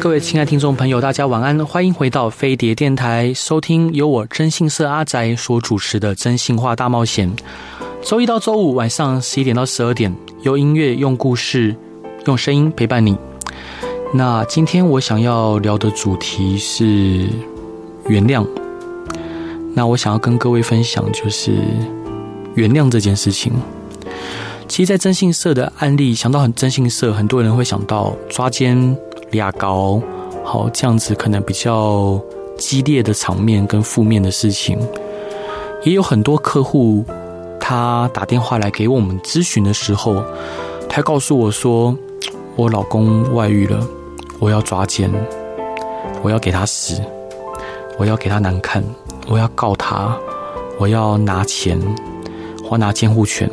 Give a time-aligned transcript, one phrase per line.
[0.00, 7.30] 各位亲爱听众朋友，大家晚安，欢迎回到飞碟电台，收听由我征信社阿宅所主持的《真心话大冒险》。
[8.02, 11.74] 周一到周五晚上十一点到十二点，用音乐，用故事。
[12.26, 13.16] 用声音陪伴你。
[14.12, 17.28] 那今天我想要聊的主题是
[18.06, 18.46] 原谅。
[19.74, 21.52] 那我想要跟各位分享就是
[22.54, 23.52] 原谅这件事情。
[24.66, 28.96] 其实，在征信社的案例，想到很征信社，很多人会想到抓奸、
[29.34, 30.00] 牙膏，
[30.42, 32.20] 好这样子可能比较
[32.56, 34.78] 激烈的场面跟负面的事情。
[35.82, 37.04] 也有很多客户
[37.60, 40.22] 他打电话来给我们咨询的时候，
[40.88, 41.96] 他告诉我说。
[42.56, 43.84] 我老公外遇了，
[44.38, 45.10] 我要抓奸，
[46.22, 47.02] 我要给他死，
[47.98, 48.80] 我要给他难看，
[49.26, 50.16] 我要告他，
[50.78, 51.76] 我要拿钱，
[52.62, 53.50] 我要拿监护权，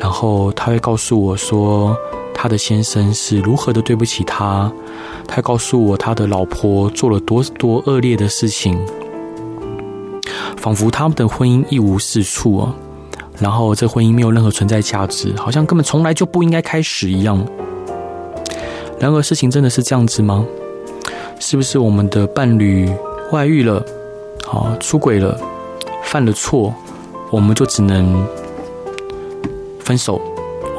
[0.00, 1.96] 然后他会告诉我说，
[2.42, 4.72] 他的先生是如何的对不起他，
[5.28, 8.78] 他告诉我他的老婆做了多多恶劣的事情，
[10.56, 12.74] 仿佛他们的婚姻一无是处啊，
[13.38, 17.46] 然后这婚姻没有任何存在价值，好像根本从来就不应该开始一样。
[18.98, 20.46] 然而，事情真的是这样子吗？
[21.38, 22.90] 是不是我们的伴侣
[23.32, 23.84] 外遇了，
[24.46, 25.38] 好出轨了，
[26.04, 26.72] 犯了错，
[27.30, 28.26] 我们就只能
[29.80, 30.18] 分手，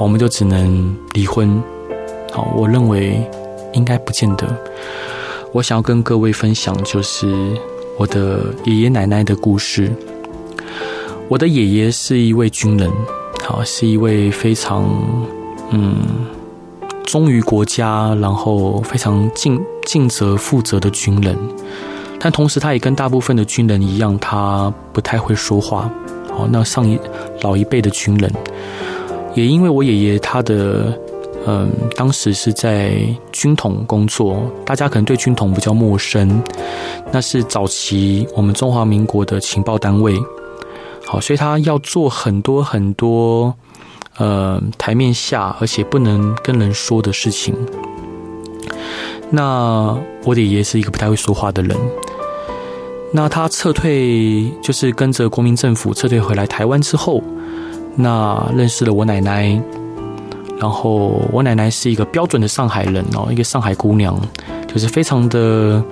[0.02, 1.62] 我们就只能离婚？
[2.32, 3.24] 好，我认为
[3.74, 4.48] 应该不见得。
[5.52, 7.32] 我想要跟各位分享，就是
[7.98, 9.92] 我的爷爷奶奶的故事。
[11.28, 12.92] 我的爷爷是一位军人，
[13.44, 14.90] 好，是一位非常
[15.70, 15.96] 嗯。
[17.04, 21.38] 忠于国家，然后非常尽尽责负责的军人，
[22.20, 25.92] 但同时他也跟大部分的军人一样，他不太会说话。
[26.30, 26.98] 好，那上一
[27.42, 28.32] 老一辈的军人，
[29.34, 30.98] 也因为我爷爷他的
[31.48, 32.94] 嗯，当时是在
[33.32, 36.42] 军统工作，大家可能对军统比较陌生，
[37.12, 40.20] 那是早期我们中华民国的情报单位。
[41.06, 43.54] 好，所以他要做很多很多。
[44.18, 47.56] 呃，台面下而且不能跟人说的事情。
[49.32, 51.76] 那我的爷爷是一个不太会说话的人。
[53.14, 57.24] 那他撤退，就是跟着国民政府撤退回来台湾之后，
[57.96, 59.62] 那认识了我奶奶。
[60.60, 64.16] 然后我奶奶是一个标准的上海人哦，一个上海姑娘，
[64.68, 65.84] 就是非常的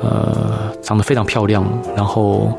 [0.00, 1.66] 呃，长得非常漂亮。
[1.96, 2.56] 然后，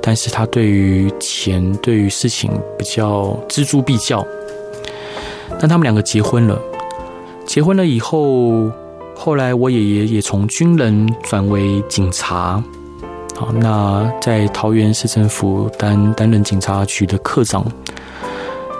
[0.00, 4.26] 但是她对于钱，对于事情比较锱铢必较。
[5.60, 6.58] 但他们两个结婚了，
[7.44, 8.70] 结婚了以后，
[9.14, 12.64] 后来我爷爷也从军人转为警察，
[13.36, 17.62] 好，那在桃园市政府担担任警察局的科长。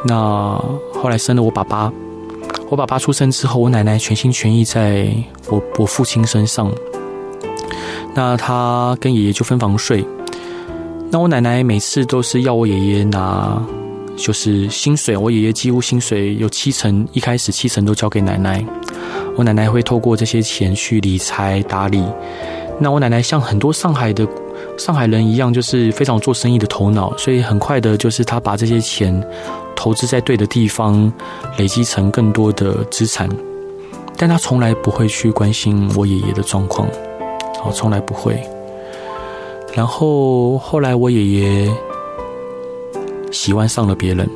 [0.04, 0.60] 那
[0.94, 1.92] 后来生了我爸爸，
[2.68, 5.12] 我爸爸出生之后，我奶奶全心全意在
[5.48, 6.70] 我我父亲身上。
[8.14, 10.04] 那他跟爷爷就分房睡，
[11.10, 13.62] 那我奶奶每次都是要我爷爷拿。
[14.14, 18.62] 就是薪水，我爷爷几乎薪水有七成，一开始七成都交给奶奶。
[19.36, 22.04] 我奶奶会透过这些钱去理财打理。
[22.78, 24.28] 那我奶奶像很多上海的
[24.76, 29.18] 上海人一样，就是非常做生意的头脑，所以很快的，就是她把这些钱
[29.76, 31.12] 投资在对的地方，
[31.58, 33.28] 累积成更多的资产。
[34.16, 36.88] 但她从来不会去关心我爷爷的状况，
[37.64, 38.40] 哦，从来不会。
[39.74, 41.72] 然后后来我爷爷。
[43.32, 44.28] 喜欢上了别人，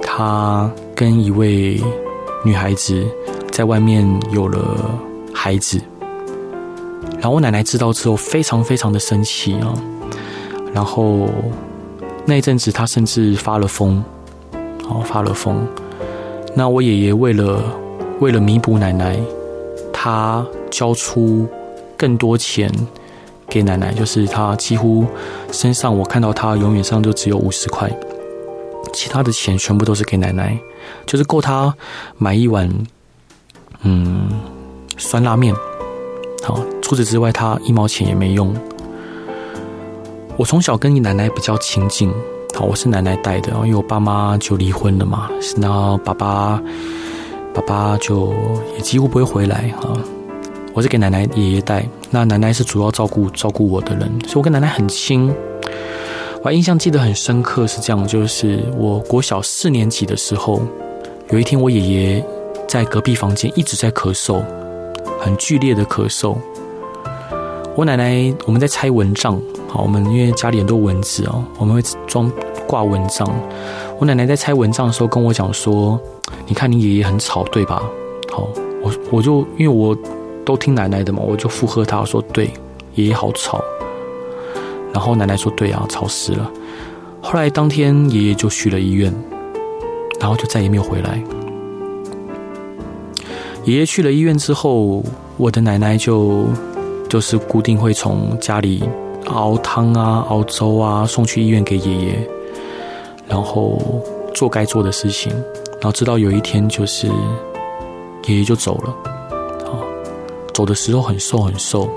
[0.00, 1.82] 他跟一位
[2.44, 3.04] 女孩子
[3.50, 4.88] 在外面有了
[5.34, 5.80] 孩子，
[7.14, 9.74] 然后我奶奶知道之后非常非常的生气啊，
[10.72, 11.28] 然后
[12.26, 14.02] 那一阵子他甚至发了疯，
[14.88, 15.66] 哦，发了疯。
[16.54, 17.62] 那我爷爷为了
[18.20, 19.18] 为了弥补奶奶，
[19.92, 21.46] 他交出
[21.96, 22.70] 更多钱。
[23.48, 25.06] 给奶奶，就是他几乎
[25.52, 27.88] 身上，我看到他永远上就只有五十块，
[28.92, 30.58] 其他的钱全部都是给奶奶，
[31.06, 31.72] 就是够他
[32.18, 32.68] 买一碗
[33.82, 34.28] 嗯
[34.98, 35.54] 酸辣面。
[36.42, 38.52] 好，除此之外，他一毛钱也没用。
[40.38, 42.12] 我从小跟你奶奶比较亲近，
[42.54, 46.62] 好，我是奶奶带的，因为我爸妈就离婚了嘛，然后爸爸
[47.54, 48.34] 爸爸就
[48.74, 49.96] 也几乎不会回来啊。
[50.74, 55.34] 我是给奶奶爷爷带，那奶奶是主要照顾照顾我的人，所以我跟奶奶很亲。
[56.42, 60.60] 我还印象记得很深刻，是这样，就是我国小四年级的时候，
[61.30, 62.26] 有一天我爷爷
[62.68, 64.44] 在隔壁房间一直在咳嗽，
[65.18, 66.36] 很剧烈的咳嗽。
[67.74, 72.30] 我奶奶我们在拆蚊帐，好，我们因为家里很多蚊子哦，我们会装
[72.66, 73.28] 挂蚊帐。
[73.98, 75.98] 我奶奶在拆蚊帐的时候跟我讲说
[76.46, 77.82] ：“你看你爷爷很吵，对吧？”
[78.32, 78.48] 好，
[78.82, 79.96] 我我就因为我
[80.44, 82.50] 都听奶奶的嘛，我就附和她说：“对，
[82.94, 83.60] 爷爷好吵。”
[84.92, 86.50] 然后奶奶说：“对啊，吵死了。”
[87.20, 89.12] 后来当天爷爷就去了医院，
[90.20, 91.22] 然后就再也没有回来。
[93.64, 95.02] 爷爷去了医院之后，
[95.36, 96.44] 我的奶奶就
[97.08, 98.84] 就是固定会从家里
[99.26, 102.28] 熬汤啊、熬粥啊送去医院给爷爷，
[103.28, 103.78] 然后
[104.34, 105.32] 做该做的事情，
[105.80, 107.06] 然后直到有一天就是
[108.26, 108.90] 爷爷就走了，
[109.66, 109.78] 啊，
[110.52, 111.88] 走的时候很瘦很瘦，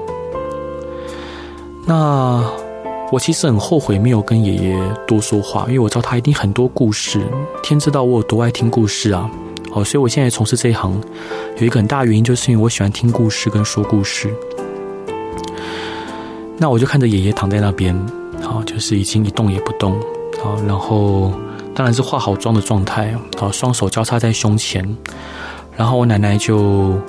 [1.85, 2.43] 那。
[3.11, 7.19] 我其实很后悔没有跟爷爷多说话，因为我知道他一定很多故事。
[7.63, 9.27] 天知道我有多爱听故事啊！
[9.71, 10.93] 好，所以我现在从事这一行，
[11.57, 14.31] 有一个很大原因，就是因为我喜欢听故事跟说故事。
[16.61, 17.95] 那我就看着爷爷躺在那边，
[18.41, 19.97] 好，就是已经一动也不动，
[20.43, 21.31] 好，然后
[21.73, 24.85] 当然是化好妆的状态，好，双手交叉在胸前，
[25.77, 26.99] 然后我奶奶就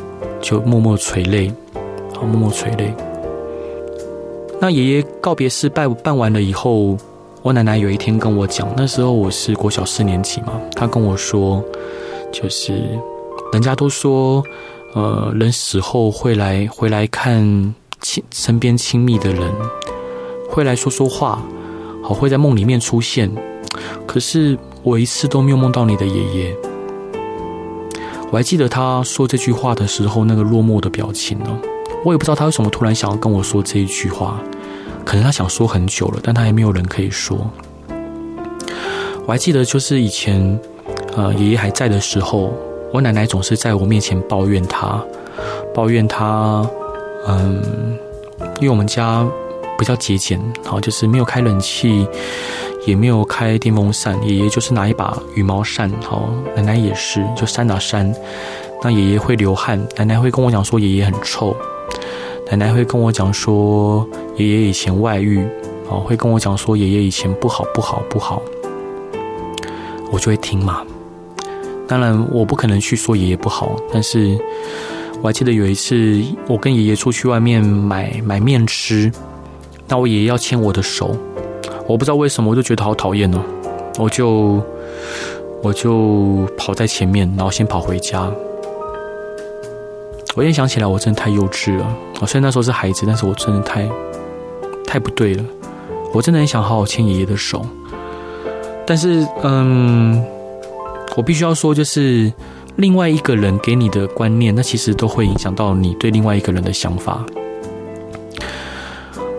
[0.41, 1.53] 就默默垂泪，
[2.15, 2.95] 好，默默垂泪。
[4.61, 6.97] 那爷爷告别式办办完了以后，
[7.43, 11.61] 我奶奶有一天跟我讲，那时候我是国小四年级嘛，她跟我说，
[12.31, 12.75] 就是
[13.53, 14.45] 人家都说，
[14.95, 19.53] 呃，人死后会来回来看亲身边亲密的人，
[20.49, 21.43] 会来说说话，
[22.03, 23.31] 好，会在梦里面出现，
[24.07, 26.57] 可是我一次都没有梦到你的爷爷。
[28.31, 31.61] 我还记得他说这句话的时候那个落寞的表情呢。
[32.03, 34.41] 我也不知道他为什么突然想要跟我说这一句话，
[35.05, 37.51] 可能他想说很久了，但他还没有人可以说。
[39.27, 40.59] 我还记得，就是以前，
[41.15, 42.55] 呃，爷爷还在的时候，
[42.91, 45.05] 我奶奶总是在我面前抱怨他，
[45.75, 46.67] 抱怨他，
[47.27, 47.99] 嗯，
[48.57, 49.27] 因为我们家
[49.79, 52.07] 比较节俭，好，就是没有开冷气，
[52.87, 58.13] 也没有开电风扇，爷爷就是拿一把羽毛扇，好，奶奶也是，就扇啊扇，
[58.83, 61.55] 那爷爷会流汗，奶奶会跟我讲说爷爷很臭。
[62.51, 64.05] 奶奶会跟我讲说，
[64.37, 65.47] 爷爷以前外遇，
[65.89, 68.43] 哦，会跟我讲说爷爷以前不好不好不好，
[70.11, 70.85] 我就会听嘛。
[71.87, 74.37] 当然，我不可能去说爷爷不好，但是
[75.23, 79.13] 我还记得有一次，我跟爷爷出去外面买买面吃，
[79.87, 81.17] 那我爷爷要牵我的手，
[81.87, 83.43] 我不知道为什么，我就觉得好讨厌哦，
[83.99, 84.63] 我就
[85.63, 88.31] 我就跑在前面，然后先跑回家。
[90.37, 91.97] 我现在想起来，我真的太幼稚了。
[92.21, 93.87] 我虽然那时候是孩子，但是我真的太
[94.87, 95.45] 太不对了。
[96.15, 97.65] 我真的很想好好牵爷爷的手，
[98.87, 100.25] 但是，嗯，
[101.17, 102.33] 我必须要说，就是
[102.77, 107.25] 另外一个人给你的观念，那其实都会影响到你对另外一个人的想法。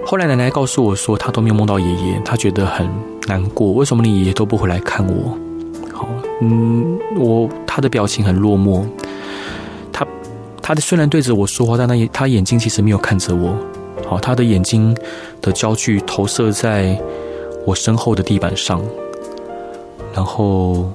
[0.06, 2.88] 后来奶奶告诉我说，她都没有梦到爷爷，她觉得很
[3.28, 3.72] 难过。
[3.72, 5.38] 为什么你爷爷都不回来看我？
[5.94, 6.10] 好，
[6.42, 8.84] 嗯，我他的表情很落寞。
[9.92, 10.06] 他
[10.62, 13.56] 他虽然对着我说话，但他他眼睛其实没有看着我。
[14.06, 14.96] 好，他的眼睛
[15.42, 17.00] 的焦距投射在
[17.66, 18.82] 我身后的地板上，
[20.14, 20.92] 然后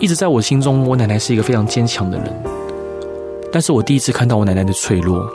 [0.00, 2.42] 一直在我心中，我奶奶是一个非常坚强的人。
[3.50, 5.26] 但是我第一次看到我奶奶的脆弱。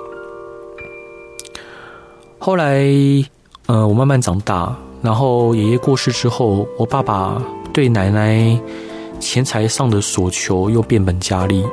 [2.38, 2.84] 后来，
[3.66, 7.42] 呃，我慢慢长大，然后爷爷过世之后，我爸爸
[7.74, 8.60] 对奶奶
[9.20, 11.66] 钱财上的所求又变本加厉。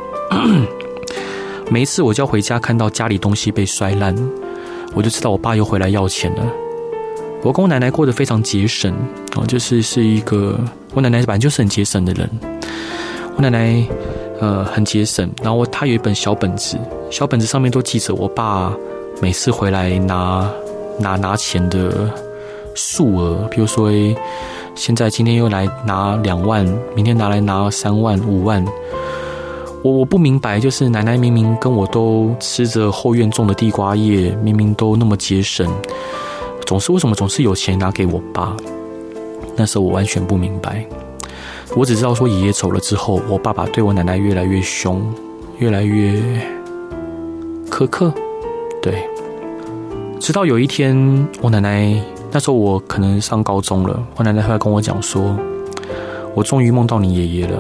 [1.71, 4.17] 每一次我就要回家，看到家里东西被摔烂，
[4.95, 6.47] 我就知道我爸又回来要钱了。
[7.43, 8.93] 我跟我奶奶过得非常节省
[9.35, 10.59] 啊，就是是一个
[10.95, 12.56] 我奶奶本来就是很节省的人。
[13.37, 13.87] 我奶奶
[14.41, 16.79] 呃很节省，然后她有一本小本子，
[17.11, 18.75] 小本子上面都记着我爸
[19.21, 20.51] 每次回来拿
[20.99, 22.11] 拿拿钱的
[22.75, 23.91] 数额，比如说
[24.75, 26.65] 现在今天又来拿两万，
[26.95, 28.65] 明天拿来拿三万五万。
[29.83, 35.71] 我我不明白，就是奶奶明明跟我都吃着后院种的地瓜叶，明明都那么节省，
[36.65, 38.57] 总是为什么总是有钱拿给我爸？
[39.55, 40.85] 那时候我完全不明白，
[41.75, 45.03] 我只知道说爷爷走了之后，我爸爸对我奶奶越来越凶，
[45.59, 46.21] 越来越
[47.69, 48.13] 苛刻。
[48.81, 49.07] 对，
[50.21, 50.97] 直到有一天，
[51.43, 55.37] 我奶奶那时候我可能上高中了，我奶奶后来跟我讲说，
[56.35, 57.59] 我终于梦到你爷爷了。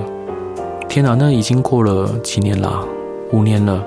[0.88, 2.84] 天哪，那已经过了几年啦，
[3.32, 3.84] 五年了。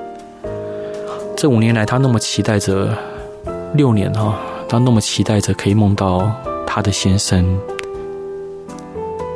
[1.36, 2.90] 这五年来，他那么期待着，
[3.74, 6.30] 六年哈，他那么期待着可以梦到
[6.68, 7.58] 他的先生，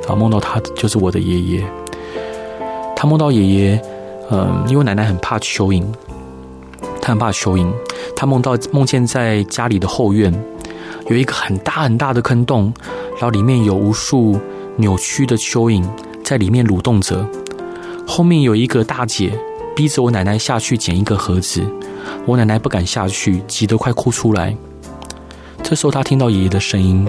[0.04, 1.64] 然后梦到他就是我的爷爷。
[2.96, 3.82] 他梦到爷爷，
[4.30, 5.84] 嗯，因为奶奶很怕蚯蚓，
[7.02, 7.70] 他很怕蚯蚓。
[8.16, 10.34] 他梦到梦见在家里的后院
[11.08, 12.74] 有一个很大很大的坑洞，
[13.14, 14.40] 然后里面有无数
[14.78, 15.84] 扭曲的蚯蚓
[16.24, 17.26] 在里面蠕动着。
[18.08, 19.38] 后面有一个大姐
[19.76, 21.62] 逼着我奶奶下去捡一个盒子，
[22.26, 24.56] 我奶奶不敢下去，急得快哭出来。
[25.62, 27.08] 这时候他听到爷爷的声音，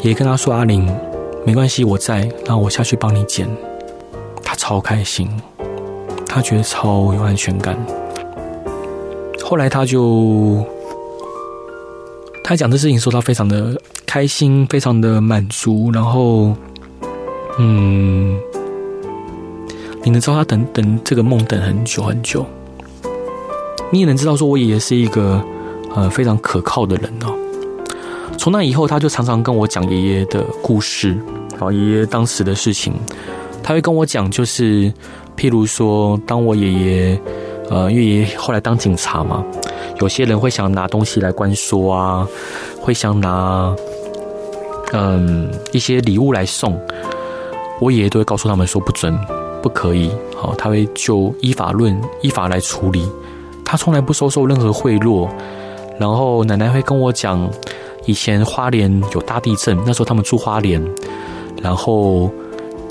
[0.00, 0.88] 爷爷跟他说：“阿玲，
[1.44, 3.48] 没关系，我在，那我下去帮你捡。”
[4.44, 5.28] 他超开心，
[6.26, 7.76] 他觉得超有安全感。
[9.42, 10.64] 后来他就，
[12.44, 15.90] 他讲这事情说他非常的开心，非常的满足。
[15.92, 16.54] 然后，
[17.58, 18.38] 嗯，
[20.02, 22.46] 你能知道他等等这个梦等很久很久。
[23.90, 25.42] 你也能知道说，我爷爷是一个
[25.94, 27.34] 呃非常可靠的人哦。
[28.38, 31.10] 从那以后，他就常常跟我讲爷爷的故事，
[31.50, 32.94] 然后爷爷当时的事情，
[33.62, 34.90] 他会跟我讲，就是
[35.36, 37.20] 譬如说，当我爷爷。
[37.70, 39.44] 呃，因为爷爷后来当警察嘛，
[40.00, 42.26] 有些人会想拿东西来关说啊，
[42.80, 43.76] 会想拿
[44.94, 46.80] 嗯一些礼物来送，
[47.78, 49.14] 我爷爷都会告诉他们说不准，
[49.62, 50.10] 不可以。
[50.34, 53.06] 好，他会就依法论依法来处理，
[53.62, 55.28] 他从来不收受任何贿赂。
[56.00, 57.50] 然后奶奶会跟我讲，
[58.08, 60.82] 以前花莲有大地震，那时候他们住花莲，
[61.62, 62.30] 然后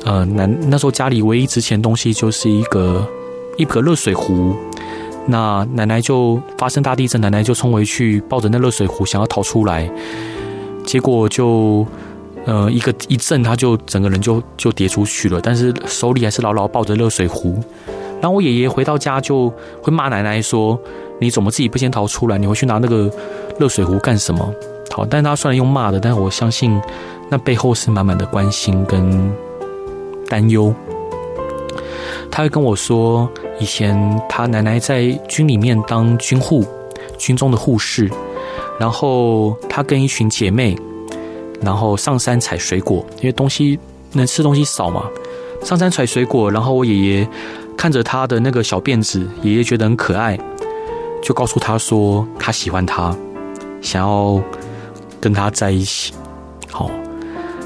[0.05, 3.03] 呃，那那时候家里唯一值钱东西就是一个
[3.57, 4.55] 一个热水壶。
[5.25, 9.89] 那奶奶就发生大地震，奶奶就冲回去抱着那热水壶想要逃出来，
[10.85, 11.83] 结果就
[12.45, 17.59] 呃一个一震，他就整个人就就跌出去了，但是手里还是牢牢抱着热水壶。
[18.21, 20.79] 然后我爷爷回到家就会骂奶奶说
[21.19, 22.37] ：“你怎么自己不先逃出来？
[22.37, 23.11] 你回去拿那个
[23.59, 24.53] 热水壶干什么？”
[24.91, 26.81] 好，但他虽然用骂的，但是我相信
[27.29, 29.31] 那背后是满满的关心跟
[30.27, 30.73] 担忧。
[32.31, 33.29] 他会跟我说。
[33.59, 33.97] 以前
[34.29, 36.63] 他奶奶在军里面当军护，
[37.17, 38.07] 军中的护士，
[38.79, 40.77] 然后他跟一群姐妹，
[41.59, 43.79] 然后上山采水果，因为东西
[44.13, 45.05] 能吃东西少嘛，
[45.63, 47.27] 上山采水果，然后我爷爷
[47.75, 50.37] 看着他的那个小辫子，爷爷觉得很可爱，
[51.23, 53.17] 就告诉他说他喜欢他，
[53.81, 54.39] 想要
[55.27, 56.13] 跟他在一起，
[56.71, 56.89] 好，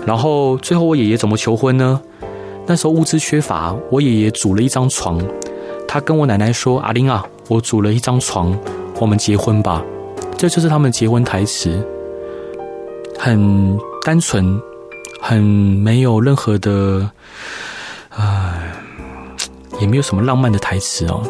[0.03, 2.01] 然后最后我爷爷怎么求婚呢？
[2.65, 5.21] 那时候物资缺乏，我爷爷组了一张床。
[5.87, 8.57] 他跟我奶奶说：“阿玲啊，我组了一张床，
[8.99, 9.85] 我们结婚吧。”
[10.35, 11.79] 这就是他们结婚台词，
[13.19, 14.59] 很单纯，
[15.21, 17.07] 很没有任何的，
[18.09, 18.73] 唉，
[19.79, 21.21] 也没有什么浪漫的台词哦。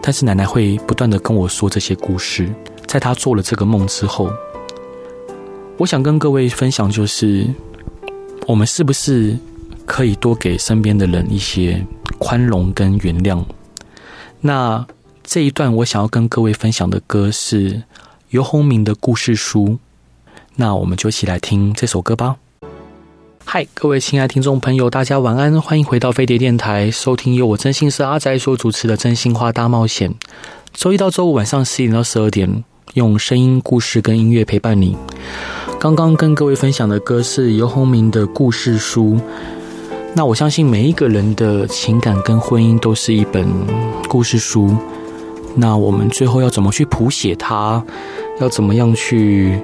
[0.00, 2.54] 但是奶奶会不断的跟我说这些故事。
[2.86, 4.30] 在她做了这个梦之后，
[5.78, 7.46] 我想跟各位分享，就是
[8.46, 9.36] 我们是不是
[9.84, 11.84] 可以多给身边的人一些
[12.18, 13.44] 宽容跟原谅？
[14.40, 14.86] 那
[15.22, 17.82] 这一段我想要跟各位分享的歌是
[18.30, 19.76] 游鸿明的故事书，
[20.54, 22.36] 那我们就一起来听这首歌吧。
[23.44, 30.10] 嗨，各位亲爱听众朋友，大家晚安，欢迎回到飞碟电台，收听由我真心是阿宅所主持的《真心话大冒险》。
[30.72, 32.64] 周一到周五晚上十点到十二点，
[32.94, 34.96] 用声音、故事跟音乐陪伴你。
[35.78, 39.18] 刚刚跟各位分享的歌是游鸿明的故事书。
[40.14, 43.46] 那我相信每一个人的情感跟婚姻都是一本
[44.08, 44.74] 故事书。
[45.54, 47.82] 那我们最后要怎么去谱写它？
[48.40, 49.60] 要怎么样去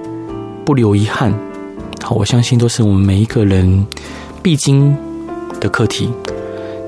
[0.64, 1.32] 不留遗憾？
[2.02, 3.84] 好，我相信都是我们每一个人
[4.42, 4.94] 必经
[5.60, 6.10] 的课题。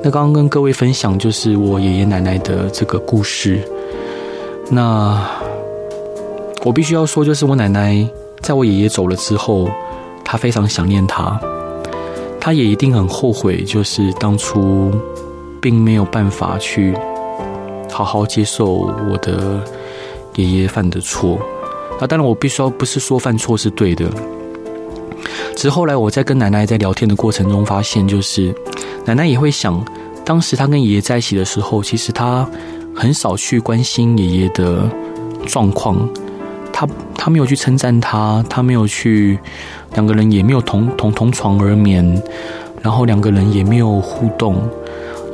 [0.03, 3.59] 那刚刚跟各位分享就是我爷爷奶奶的这个故事。
[4.71, 5.27] 那
[6.63, 8.07] 我必须要说，就是我奶奶
[8.45, 9.71] 在我爷爷走了之后，
[10.23, 11.41] 他非常想念他。
[12.39, 14.93] 他也一定很后悔，就是当初
[15.63, 16.95] 并没有办法去
[17.91, 18.67] 好好接受
[19.11, 19.65] 我的
[20.35, 21.39] 爷爷犯的错。
[21.99, 24.05] 那当然，我必须要不是说犯错是对的。
[25.57, 28.55] 只是后来我在跟奶奶在聊天的过程中发现，就是
[29.07, 29.83] 奶奶也会想，
[30.23, 32.47] 当时她跟爷爷在一起的时候，其实她
[32.95, 34.87] 很少去关心爷爷的
[35.47, 36.07] 状况。
[36.77, 39.39] 他他没有去称赞他，他没有去，
[39.93, 42.21] 两个人也没有同同同床而眠，
[42.83, 44.61] 然后两个人也没有互动，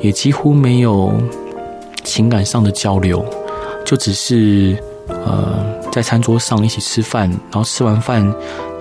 [0.02, 1.10] 也几乎没有
[2.04, 3.24] 情感上的交流，
[3.86, 4.76] 就只是
[5.08, 8.22] 呃在餐桌上一起吃饭，然后吃完饭，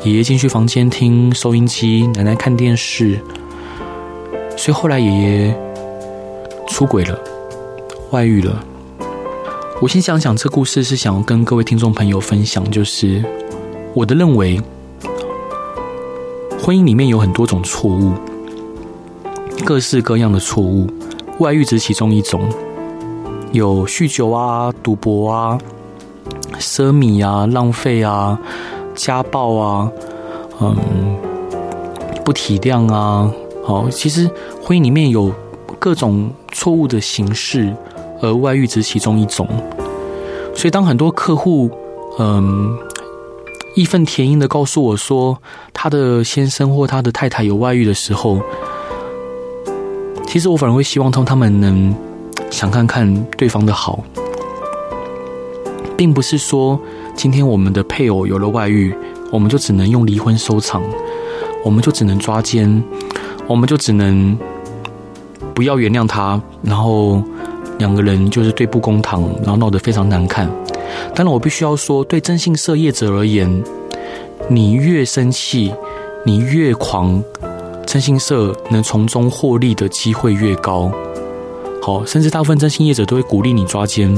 [0.04, 3.18] 爷爷进去房间听收音机，奶奶看电视，
[4.58, 5.56] 所以后来爷爷
[6.68, 7.18] 出轨了，
[8.12, 8.66] 外遇了。
[9.82, 13.24] 我先想想这故事，是想要跟各位听众朋友分享，就是
[13.94, 14.62] 我的认为，
[16.62, 18.12] 婚姻里面有很多种错误，
[19.64, 20.86] 各式各样的错误，
[21.40, 22.42] 外遇只是其中一种，
[23.54, 25.58] 有酗酒啊、赌博啊、
[26.60, 28.38] 奢靡啊、浪费啊、
[28.94, 29.90] 家暴啊，
[30.60, 30.76] 嗯，
[32.26, 33.32] 不体谅啊，
[33.64, 34.30] 好，其实
[34.62, 35.34] 婚姻里面有
[35.80, 37.74] 各种错误的形式，
[38.22, 39.48] 而外遇只是其中一种，
[40.56, 41.70] 所以当很多客户，
[42.18, 42.78] 嗯。
[43.76, 45.38] 义愤填膺的告诉我说，
[45.72, 48.42] 他的先生或他的太太有外遇的时候，
[50.28, 51.96] 其实我反而会希望他他们能
[52.50, 54.04] 想看看对方的好，
[55.96, 56.78] 并不是说
[57.16, 58.94] 今天我们的配偶有了外遇，
[59.32, 60.82] 我们就只能用离婚收场，
[61.64, 62.84] 我们就只能抓奸，
[63.48, 64.38] 我们就只能
[65.54, 67.24] 不要原谅他，然后
[67.80, 70.48] 两个人就是对簿公堂，然后闹得非常难看。
[71.16, 73.64] 当然，我必须要说，对征信社业者而言，
[74.48, 75.74] 你越生气，
[76.26, 77.24] 你越狂，
[77.86, 80.92] 征信社能从中获利的机会越高。
[81.82, 84.14] 好，甚至大部分征信业者都会鼓励你抓奸。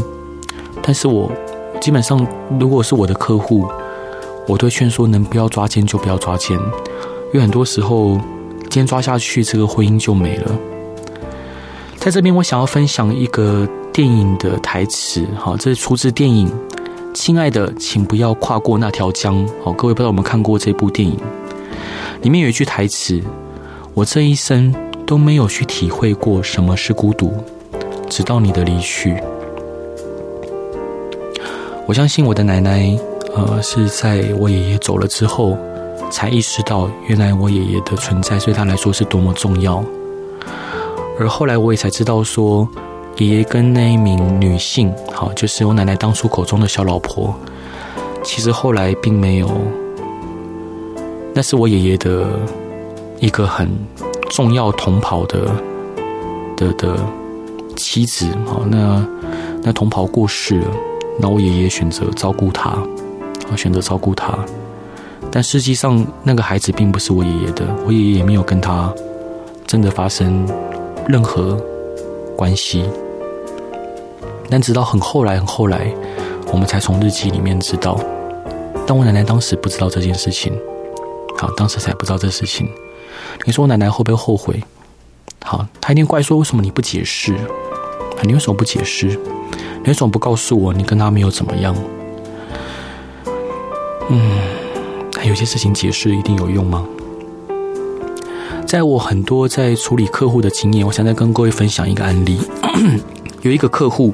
[0.82, 1.32] 但是我
[1.80, 2.25] 基本上，
[2.60, 3.68] 如果是我的客户，
[4.48, 8.20] 我都会劝说，能不要抓奸就不要抓奸，因为很多时候，
[8.70, 10.51] 奸抓下去，这个婚姻就没了。
[12.01, 16.51] 在这边，我想要分享一个电影的台词，好，这是出自电影。
[17.13, 19.48] 亲爱的，请不要跨过那条江。
[19.63, 21.15] 好，各位不知道有没有看过这部电影？
[22.24, 23.22] 里面有一句台词
[23.93, 24.74] ：“我这一生
[25.05, 27.36] 都没有去体会过什么是孤独，
[28.10, 29.22] 直到你的离去。”
[31.86, 32.98] 我相信我的奶奶，
[33.36, 35.55] 呃，是在我爷爷走了之后，
[36.10, 39.86] 才意识到原来我爷爷的存在，对他来说是多么重要。
[41.20, 42.68] 而后来我也才知道说。
[43.18, 47.36] 爷爷跟那一名女性，好，就是我奶奶当初口中的小老婆，
[48.24, 49.51] 其实后来并没有。
[51.34, 52.25] 那是我爷爷的
[53.20, 53.70] 一个很
[54.30, 55.53] 重要同袍的
[56.55, 56.96] 的的
[57.75, 59.05] 妻子，好，那
[59.62, 60.68] 那同袍过世了，
[61.20, 62.70] 那我爷爷选择照顾她，
[63.50, 64.40] 好，选择照顾她。
[65.29, 68.92] 但实际上，那个孩子并不是我爷爷的，我爷爷也没有跟他
[69.68, 70.48] 真的发生
[71.07, 71.55] 任何
[72.35, 72.90] 关系。
[74.50, 75.94] 但直到很后来，很后来，
[76.51, 77.98] 我们才从日记里面知道。
[78.85, 80.57] 但我奶奶当时不知道这件事情，
[81.37, 82.70] 好，当时才不知道这事情。
[83.46, 84.61] 你说我奶奶会不会后悔？
[85.44, 87.33] 好，她一定怪说，为什么你不解释？
[88.24, 89.07] 你为什么不解释？
[89.83, 91.75] 你为什么不告诉我你跟她没有怎么样？
[94.09, 94.40] 嗯，
[95.24, 96.85] 有些事情解释一定有用吗？
[98.72, 102.40] 在我很多在处理客户的经验，我想再跟各位分享一个案例。
[103.44, 104.14] 有一个客户。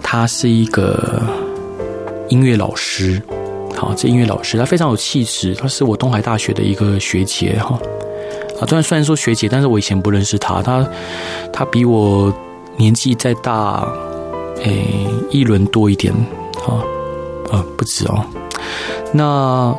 [0.00, 1.20] 他是一个
[2.28, 3.20] 音乐老师，
[3.74, 7.76] 好，这音乐老师他非常有气质，他是我东海大学的一个学姐哈，
[8.60, 10.88] 啊，虽然虽然说学姐，但是我以前不认识他，他
[11.52, 12.32] 他比我
[12.76, 13.84] 年纪再大，
[14.62, 14.86] 诶，
[15.28, 16.14] 一轮多一点，
[16.68, 16.78] 啊，
[17.50, 18.24] 啊，不止哦。
[19.12, 19.74] 那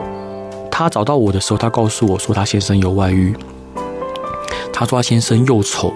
[0.75, 3.36] 他找到我的时候，他告诉我说他先生有外遇，
[4.73, 5.93] 他说他先生又丑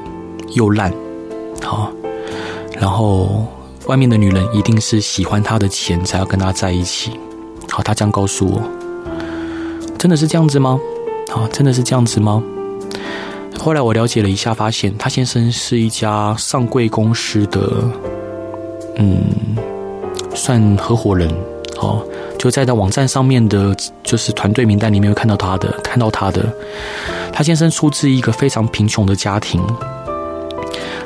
[0.53, 0.93] 又烂，
[1.63, 1.91] 好，
[2.79, 3.47] 然后。
[3.87, 7.17] 外面的女人一定是喜欢他的钱才要跟他在一起。
[7.69, 8.61] 好，他这样告诉我，
[9.97, 10.77] 真的是这样子吗？
[11.31, 12.43] 好，真的是这样子吗？
[13.57, 17.61] 后来我了解了一下，发现他先生是一家上柜公司的，
[18.97, 19.23] 嗯，
[20.35, 21.33] 算合伙人。
[21.79, 22.03] 哦，
[22.39, 26.51] 就在他网站上面的，就是团队名单里面会看到他的，看到他的。
[27.31, 29.61] 他先生出自一个非常贫穷的家庭。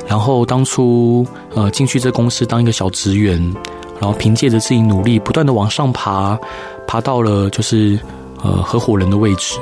[0.08, 3.38] 然后当初呃进去这公司当一个小职员，
[4.00, 6.38] 然后凭借着自己努力，不断的往上爬，
[6.86, 7.98] 爬到了就是
[8.42, 9.58] 呃合伙人的位置。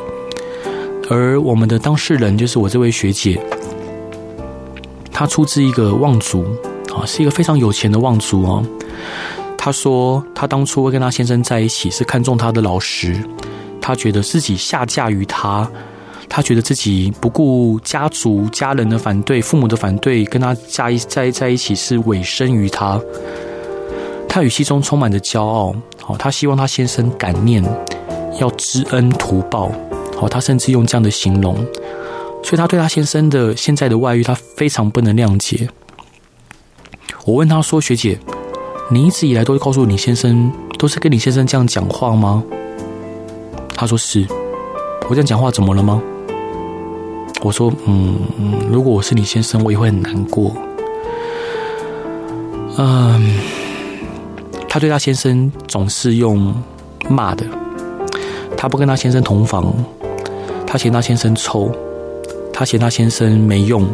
[1.08, 3.40] 而我们的当事人就是我这位学姐，
[5.12, 6.44] 她出自一个望族
[6.94, 8.62] 啊，是一个非常有钱的望族啊。
[9.62, 13.22] 她说她当初会跟她先生在一起，是看中他的老实，
[13.78, 15.70] 她觉得自己下嫁于他。
[16.32, 23.00] 他觉得自己不顾家族、家人的反对、父母的反对，跟他在一在在一起是委身于他。
[24.28, 25.74] 他语气中充满着骄傲。
[26.00, 27.64] 好，他希望他先生感念，
[28.38, 29.72] 要知恩图报。
[30.16, 31.56] 好，他甚至用这样的形容。
[32.44, 35.68] 所以他对他先生的现在的外遇，他非常不能谅解。
[37.24, 38.16] 我问他说：“学姐，
[38.90, 42.42] 你一直以来都告诉你先生，都是跟你先生这样讲话吗？”
[43.74, 44.26] 他说：“是。”
[45.08, 46.00] 我这样讲话怎么了吗？
[47.42, 48.16] 我说，嗯，
[48.70, 50.52] 如果我是你先生，我也会很难过。
[52.76, 53.38] 嗯，
[54.68, 56.54] 他对他先生总是用
[57.08, 57.44] 骂的，
[58.56, 59.72] 他不跟他先生同房，
[60.66, 61.72] 他嫌他先生臭，
[62.52, 63.84] 他嫌他先生没用。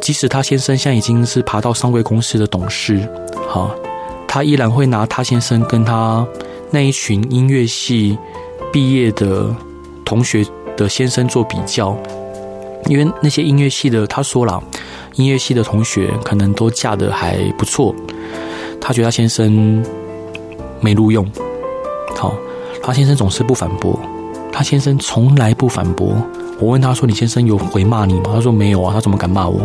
[0.00, 3.06] 即使他先生现在已经是爬到上柜公司的董事，
[3.48, 3.74] 好，
[4.36, 6.26] 她依然会拿她先生跟她
[6.70, 8.18] 那一群音乐系
[8.70, 9.48] 毕业的
[10.04, 10.44] 同学
[10.76, 11.96] 的先生做比较，
[12.84, 14.62] 因为那些音乐系的，她说了，
[15.14, 17.94] 音乐系的同学可能都嫁得还不错，
[18.78, 19.82] 她觉得她先生
[20.80, 21.26] 没录用，
[22.14, 22.34] 好，
[22.82, 23.98] 她先生总是不反驳，
[24.52, 26.14] 她先生从来不反驳。
[26.60, 29.62] 我问她说：“你先生有回骂你吗？”她说：“没有啊，他怎么敢骂我？”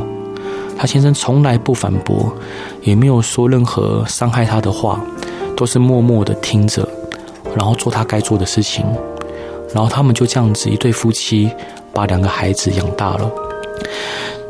[0.82, 2.34] 她先生从来不反驳，
[2.82, 5.00] 也没有说任何伤害她的话，
[5.56, 6.90] 都是默默的听着，
[7.56, 8.84] 然后做他该做的事情。
[9.76, 11.52] 然后他们就这样子一对夫妻，
[11.94, 13.32] 把两个孩子养大了。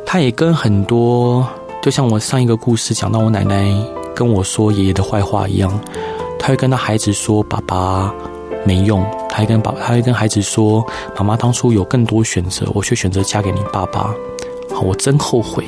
[0.05, 1.45] 他也跟很多，
[1.81, 3.69] 就像我上一个故事讲到我奶奶
[4.15, 5.69] 跟我说爷爷的坏话一样，
[6.39, 8.09] 他会跟他孩子说爸爸
[8.63, 10.81] 没用，他会跟爸，他会跟孩子说
[11.17, 14.15] 妈妈当初有更多选择，我却选择嫁给你爸爸，
[14.73, 15.65] 好，我真后悔。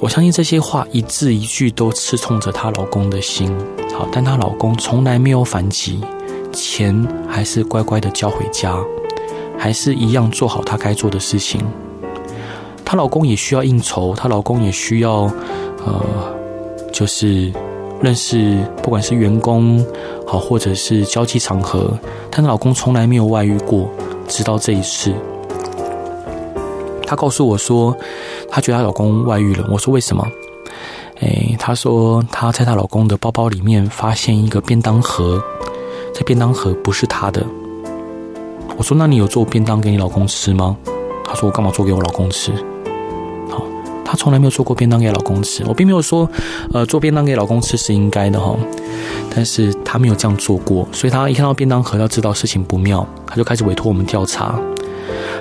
[0.00, 3.54] 我相信这些话一字一句都刺痛着她老公的心，
[3.94, 6.00] 好，但她老公从来没有反击。
[6.54, 8.74] 钱还是乖乖的交回家，
[9.58, 11.60] 还是一样做好她该做的事情。
[12.82, 15.30] 她老公也需要应酬，她老公也需要，
[15.84, 16.02] 呃，
[16.90, 17.52] 就是
[18.00, 19.84] 认识，不管是员工
[20.26, 21.92] 好，或者是交际场合，
[22.30, 23.86] 她老公从来没有外遇过，
[24.26, 25.12] 直到这一次。
[27.06, 27.96] 她告诉我说，
[28.50, 29.66] 她觉得她老公外遇了。
[29.70, 30.26] 我说为什么？
[31.20, 35.42] 哎，她说她在她老公的包包里面发现一个便当盒。
[36.12, 37.46] 这便当盒不是她的。
[38.76, 40.76] 我说：“那你有做便当给你老公吃吗？”
[41.24, 42.50] 她说：“我干嘛做给我老公吃？”
[43.48, 43.62] 好，
[44.04, 45.62] 她从来没有做过便当给老公吃。
[45.66, 46.28] 我并没有说，
[46.72, 48.56] 呃，做便当给老公吃是应该的哈，
[49.34, 54.58] 但是她没有这样做过，所以她一看到便当盒，要知道事情不妙，她就开始委托我们调查。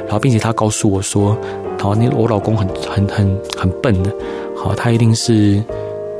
[0.06, 1.38] 然后，并且他告诉我说
[1.80, 4.14] ：“好，那我老公很很很很笨的，
[4.56, 5.64] 好，他一定是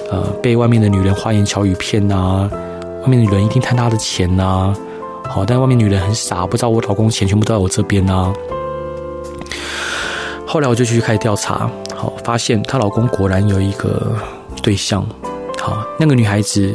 [0.10, 2.50] 呃被外面的女人花言巧语骗啊。”
[3.02, 4.76] 外面的女人一定贪他的钱呐、
[5.26, 8.34] 好，但外面女人很傻，不知道我老公钱全部都在我这边呐、啊。
[10.46, 14.18] 后来我就去开始调查，好，发现她老公果然有一个
[14.62, 15.06] 对象，
[15.58, 16.74] 好，那个女孩子，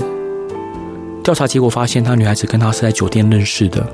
[1.22, 3.86] 调查结果发现，她女孩子跟他是在酒店认识的，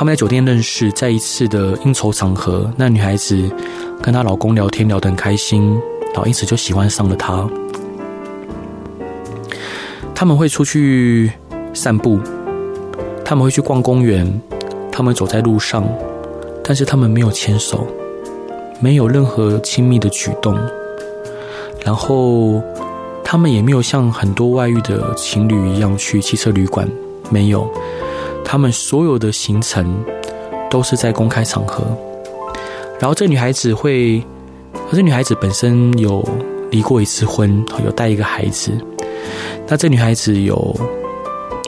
[0.00, 3.36] 他们在酒店认识，在一次的应酬场合，那女孩子
[4.00, 5.78] 跟她老公聊天聊得很开心，
[6.14, 7.46] 然后因此就喜欢上了他。
[10.14, 11.30] 他们会出去
[11.74, 12.18] 散步，
[13.22, 14.40] 他们会去逛公园，
[14.90, 15.86] 他们走在路上，
[16.64, 17.86] 但是他们没有牵手，
[18.80, 20.58] 没有任何亲密的举动，
[21.84, 22.62] 然后
[23.22, 26.88] 他们也没有像很多外遇的情侣一样去汽车旅馆，
[27.28, 27.70] 没有，
[28.50, 30.04] 他们所有的行程
[30.68, 31.84] 都是在公开场合。
[32.98, 34.20] 然后这女孩子会，
[34.90, 36.28] 这女孩子本身有
[36.68, 38.72] 离过一次婚，有带一个孩子。
[39.68, 40.76] 那这女孩子有，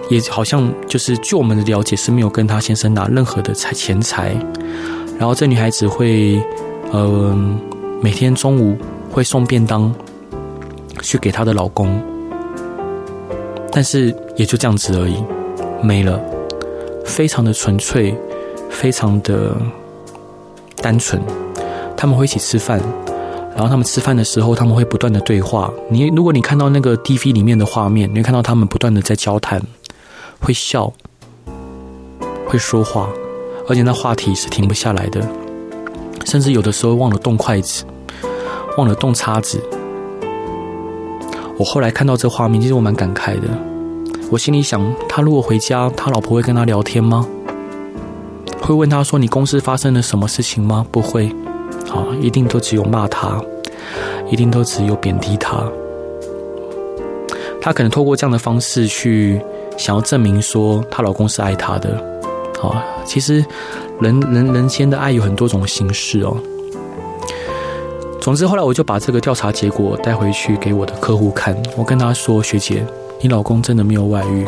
[0.09, 4.35] 也好像就是据我们的了解是没有跟她先生拿任何的财钱财，
[5.17, 6.43] 然后这女孩子会，
[6.91, 7.33] 呃，
[8.01, 8.77] 每天中午
[9.09, 9.95] 会送便当
[11.01, 12.03] 去给她的老公，
[13.71, 15.23] 但是也就这样子而已，
[15.81, 16.21] 没了，
[17.05, 18.15] 非常的纯粹，
[18.71, 19.57] 非常的
[20.77, 21.21] 单纯，
[21.97, 22.81] 他们会一起吃饭。
[23.55, 25.71] 然后他们吃饭的时候，他们会不断的对话。
[25.91, 29.61] 你如果你看到那个 DV 里面的画面，你会看到他们不断的在交谈，
[30.41, 30.91] 会笑，
[32.47, 33.11] 会说话，
[33.69, 35.21] 而且那话题是停不下来的，
[36.25, 37.85] 甚至有的时候忘了动筷子，
[38.79, 39.63] 忘了动叉子。
[41.59, 43.49] 我后来看到这画面，其实我蛮感慨的。
[44.33, 47.29] 我心里想，他如果回家，他老婆会跟他聊天吗？
[48.63, 51.27] 会问他说：“你公司发生了什么事情吗？”不会。
[51.91, 53.39] 啊，一定都只有骂他，
[54.31, 55.71] 一定都只有贬低他。
[57.61, 59.39] 他可能透过这样的方式去
[59.77, 61.91] 想要证明说她老公是爱她的。
[62.63, 63.45] 啊，其实
[64.01, 66.35] 人人人间的爱有很多种形式哦。
[68.19, 72.83] 总之后来我就把这个调查结果带回去给我的客户看，我跟他说：“学姐，
[73.23, 74.45] 你老公真的没有外遇，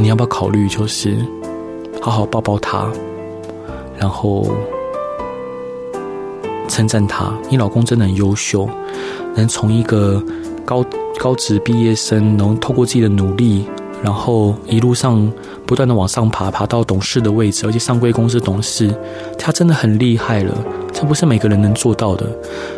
[0.00, 1.18] 你要不要考虑就是
[2.00, 2.90] 好好抱抱他，
[3.98, 4.46] 然后。”
[6.66, 8.68] 称赞他，你老公真的很优秀，
[9.36, 10.20] 能从一个
[10.64, 10.84] 高
[11.20, 13.64] 高职毕业生，能透过自己的努力，
[14.02, 15.30] 然后一路上
[15.66, 18.92] 不断的往上爬，爬到董事的位置，而且上柜公司董事，
[19.38, 20.52] 他真的很厉害了，
[20.92, 22.26] 这不是每个人能做到的。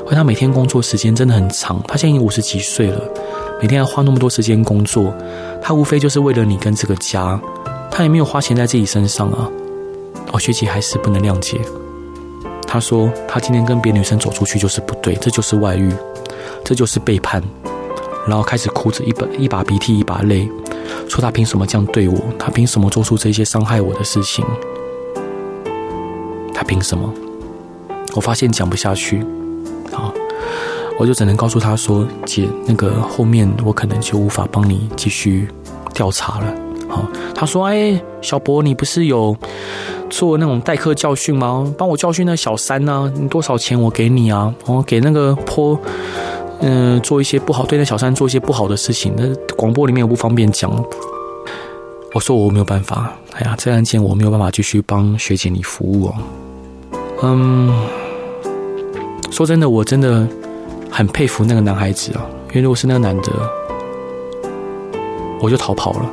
[0.07, 3.01] 而他每天工作时间真的很长，他现在已经五十几岁了，
[3.61, 5.15] 每天要花那么多时间工作，
[5.63, 7.41] 他无非就是为了你跟这个家，
[7.91, 9.51] 他也没有花钱在自己身上啊，
[10.33, 11.59] 哦，学姐还是不能谅解。
[12.67, 15.91] 她说，她今天跟别的女生走出去就是不对，这就是外遇，
[16.65, 17.43] 这就是背叛。
[18.27, 20.51] 然后开始哭着，一把一把鼻涕一把泪，
[21.09, 22.19] 说她凭什么这样对我？
[22.39, 24.45] 她凭什么做出这些伤害我的事情？
[26.53, 27.11] 她凭什么？
[28.15, 29.25] 我发现讲不下去，
[30.99, 35.49] 我就只能告诉她说：“姐，那个后面我可能就无法帮你继续
[35.93, 36.55] 调查了。”
[36.89, 37.05] 好，
[37.35, 39.37] 她说：“哎，小博，你不是有
[40.09, 41.73] 做那种代课教训吗？
[41.77, 43.13] 帮我教训那小三呢？
[43.29, 44.55] 多少钱我给你啊？
[44.67, 45.79] 我给那个坡。”
[46.59, 50.73] 嗯、做一些不好，对那小三做一些不好的事情，那广播里面我不方便讲。
[52.15, 56.15] 我说我没有办法，哎呀，这案件我没有办法继续帮学姐你服务哦。
[57.25, 57.87] 嗯，
[59.31, 60.27] 说真的，我真的
[60.97, 63.31] 很佩服那个男孩子啊，因为如果是那个男的，
[65.43, 66.11] 我就逃跑了。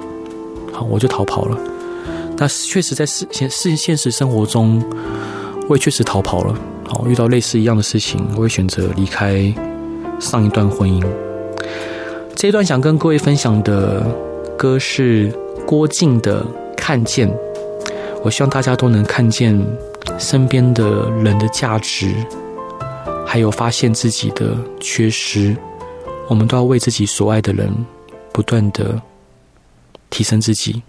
[0.73, 1.57] 好，我就逃跑了。
[2.35, 4.83] 那确实在现现现实生活中，
[5.69, 6.53] 我也确实逃跑了。
[6.85, 9.53] 好，遇到类似一样的事情，我会选择离开。
[10.19, 11.01] 上一段婚姻，
[12.35, 14.05] 这一段想跟各位分享的
[14.57, 15.33] 歌是
[15.65, 16.41] 郭靖的
[16.75, 17.29] 《看见》。
[18.21, 19.57] 我希望大家都能看见
[20.19, 22.13] 身边的人的价值，
[23.33, 25.57] 还有发现自己的缺失。
[26.27, 27.67] 我们都要为自己所爱的人
[28.31, 29.01] 不断的
[30.11, 30.83] 提升自己。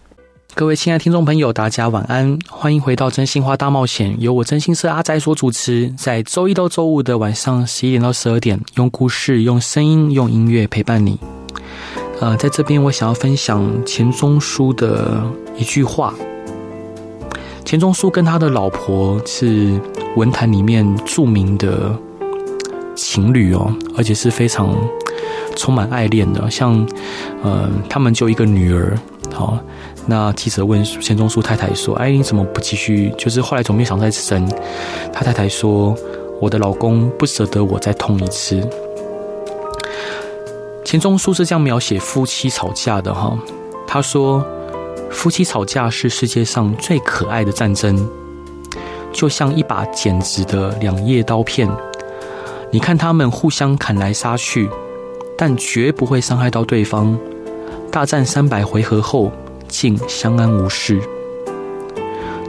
[0.55, 11.19] 各位亲爱的听众朋友，大家晚安，欢迎回到《真心话大冒险》，由我真心社阿宅所主持，在周一到周五的晚上十一点到十二点，用故事、用声音、用音乐陪伴你。
[12.21, 15.25] 呃，在这边我想要分享钱钟书的
[15.57, 16.13] 一句话。
[17.65, 19.81] 钱钟书跟他的老婆是
[20.15, 21.99] 文坛里面著名的
[22.95, 24.75] 情侣哦，而且是非常
[25.57, 26.87] 充满爱恋的，像
[27.43, 28.97] 呃，他们就一个女儿，
[29.33, 29.59] 好。
[30.07, 33.11] 那记者问钱钟书太太说：“哎，你怎么不继续？
[33.17, 34.47] 就是后来总没想再生。”
[35.15, 35.97] 他太太说
[36.43, 38.61] ：“我的老公不舍得我再痛一次。”
[40.85, 43.35] 钱钟书是这样描写夫妻吵架的哈。
[43.87, 44.45] 他说
[45.11, 48.07] ：“夫妻吵架是世界上最可爱的战争，
[49.11, 51.67] 就像一把剪直的两叶刀片。
[52.75, 54.69] 你看他们互相砍来杀去，
[55.39, 57.17] 但绝不会伤害到对方。
[57.89, 59.31] 大战三百回合后。”
[59.67, 61.01] 竟相安无事。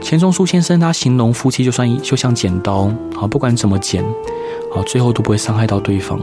[0.00, 2.88] 钱钟书先生他形容夫妻就算就像剪刀，
[3.20, 4.04] 啊，不管怎么剪，
[4.72, 6.20] 啊，最后都不会伤害到对方。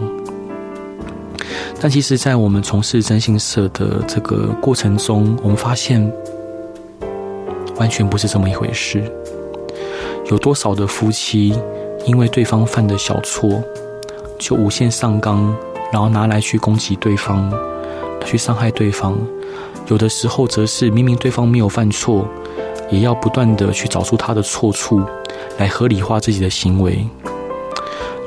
[1.82, 6.10] 但其实，在我们从事征信社的这个过程中，我们发现
[7.76, 9.04] 完全不是这么一回事。
[10.32, 11.54] 有多少的夫妻
[12.06, 13.62] 因为对方犯的小错，
[14.44, 15.56] 就无限上纲，
[15.90, 17.50] 然后拿来去攻击对方，
[18.26, 19.18] 去伤害对方。
[19.88, 22.28] 有的时候，则是明明对方没有犯错，
[22.92, 25.02] 也要不断的去找出他的错处，
[25.58, 27.08] 来合理化自己的行为。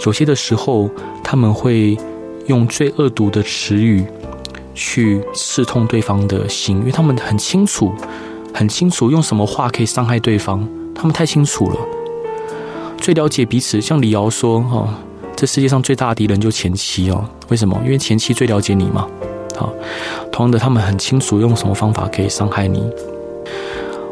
[0.07, 0.89] 有些的时候，
[1.23, 1.99] 他们会
[2.47, 4.03] 用最恶毒的词语
[4.75, 7.93] 去刺痛对方的心，因为他们很清楚，
[8.55, 11.77] 很清楚用什么话可以伤害对方，他们太清楚了，
[12.97, 13.81] 最了解彼此。
[13.83, 14.89] 像李敖说：“哦，
[15.37, 17.79] 这世界上最大的敌人就前妻哦，为什么？
[17.85, 19.07] 因为前妻最了解你嘛。”
[19.57, 19.73] 好，
[20.31, 22.83] 同样的，他们很清楚用什么方法可以伤害你。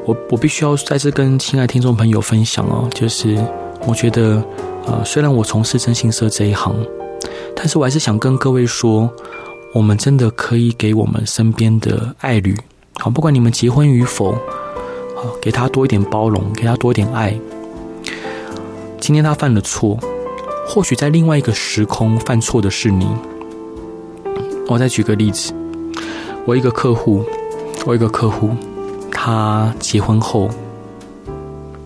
[0.07, 3.43] 我我必须要再次跟亲爱的听众朋友分享哦，就是
[3.87, 4.43] 我觉得，
[4.87, 6.75] 呃，虽然我从事征信社这一行，
[7.55, 9.11] 但是我还是想跟各位说，
[9.75, 12.57] 我们真的可以给我们身边的爱侣，
[12.99, 14.33] 好，不管你们结婚与否，
[15.15, 17.35] 好，给他多一点包容，给他多一点爱。
[18.99, 19.99] 今天他犯了错，
[20.67, 23.07] 或许在另外一个时空犯错的是你。
[24.67, 25.53] 我再举个例子，
[26.47, 27.25] 我一个客户，
[27.85, 28.51] 我一个客户，
[29.11, 30.49] 他结婚后，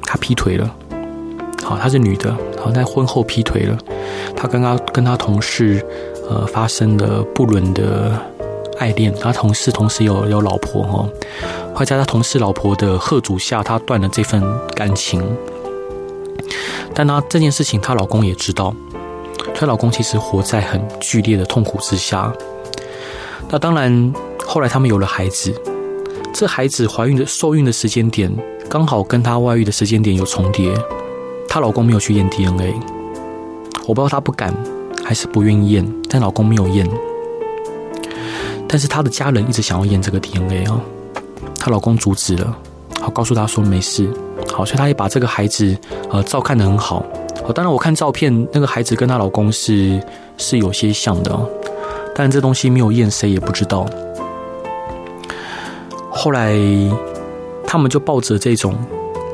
[0.02, 0.74] 他劈腿了。
[1.64, 3.76] 好，她是女的，好，在婚后劈腿了。
[4.34, 5.84] 他刚刚跟他同事，
[6.30, 8.18] 呃，发生了不伦的
[8.78, 9.12] 爱恋。
[9.20, 11.10] 他同事同时有有老婆哦，
[11.74, 14.42] 会在他同事老婆的喝阻下，他断了这份
[14.74, 15.22] 感情。
[16.98, 18.74] 但她这件事情，她老公也知道，
[19.54, 22.32] 她老公其实活在很剧烈的痛苦之下。
[23.48, 24.12] 那当然，
[24.44, 25.54] 后来他们有了孩子，
[26.34, 28.36] 这孩子怀孕的受孕的时间点
[28.68, 30.74] 刚好跟她外遇的时间点有重叠，
[31.48, 32.74] 她老公没有去验 DNA，
[33.86, 34.52] 我不知道她不敢
[35.04, 36.84] 还是不愿意验，但老公没有验，
[38.66, 40.80] 但是她的家人一直想要验这个 DNA 啊，
[41.60, 42.58] 她老公阻止了，
[43.00, 44.10] 好告诉她说没事，
[44.58, 45.76] 好，所以她也把这个孩子
[46.10, 47.00] 呃照看得很好，
[47.44, 50.02] 好，当然我看照片那个孩子跟她老公是
[50.36, 51.38] 是有些像的。
[52.12, 53.86] 但这东西没有验，谁也不知道。
[56.10, 56.58] 后来，
[57.64, 58.74] 他们就抱着这种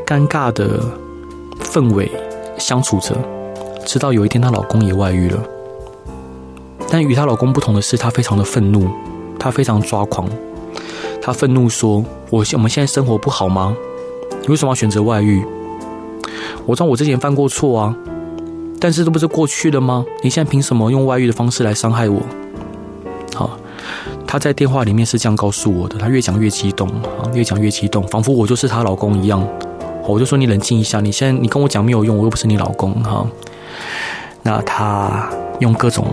[0.07, 0.79] 尴尬的
[1.59, 2.13] 氛围
[2.59, 3.17] 相处着，
[3.87, 5.43] 直到有一天她老公也外遇了。
[6.91, 8.91] 但与她老公不同的是，她非常的愤怒，
[9.39, 10.29] 她非常抓狂，
[11.23, 13.75] 她愤怒说：“我现我们现在生活不好吗？
[14.45, 15.45] 你为什么要选择外遇？
[16.67, 17.97] 我知道我之前犯过错啊，
[18.79, 20.05] 但是这不是过去了吗？
[20.23, 22.21] 你现在凭什么用外遇的方式来伤害我？”
[23.35, 23.59] 好，
[24.27, 29.47] 她在电话里面是这样告诉我的，她越讲越激动啊，越讲越激动，仿佛我就是她老公一样。
[30.07, 33.27] 我就说你冷静一下，你现在你跟我讲没有用，我又不是你老公哈。
[34.43, 35.29] 那她
[35.61, 36.07] 用各种。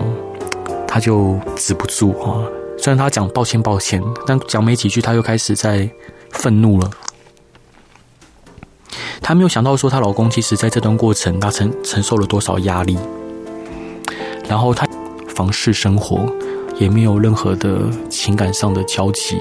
[0.94, 2.44] 他就止不住啊！
[2.76, 5.88] 虽然他讲抱歉抱歉，但讲没几句，他又开始在
[6.32, 6.90] 愤怒了。
[9.32, 12.98] 她没有想到说，她老公其实在这段过程，他承承受了多少压力。
[14.46, 14.86] 然后她
[15.34, 16.30] 房事生活
[16.78, 17.78] 也没有任何的
[18.10, 19.38] 情感上的交集。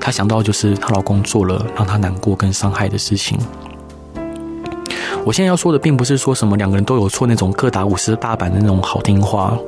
[0.00, 3.38] 她想到就是她老公做了让她难过跟伤害的事情。
[5.26, 9.58] 我现在要说的，并不是说什么两个人都有错那种各打五十大板的那种好听话。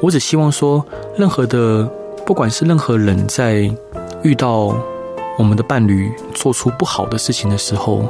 [0.00, 0.82] 我只希望说，
[1.18, 1.84] 任何的，
[2.24, 3.70] 不管是任何人在
[4.22, 4.74] 遇到
[5.36, 8.04] 我们的伴侣做出不好的事情的时候，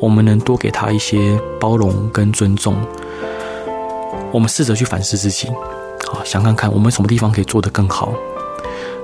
[0.00, 2.74] 我们能多给他一些包容跟尊重。
[4.32, 8.14] 我们试着去反思自己，啊，想看看我们什么地方可以做得更好。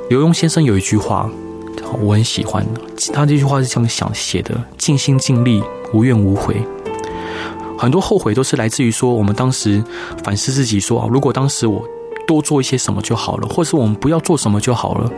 [0.08, 1.28] 刘墉先生有一句话，
[2.00, 2.66] 我很喜欢，
[3.12, 6.56] 他这句话是这样想写的：尽心尽力，无怨无悔。
[7.78, 9.84] 很多后悔都是来自于说，我们当时
[10.24, 11.84] 反思自己说，啊，如果当时我。
[12.26, 15.08] 多做一些什么就好了，或是我们不要做什么就好了。